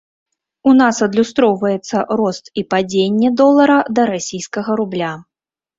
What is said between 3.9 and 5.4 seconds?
да расійскага рубля.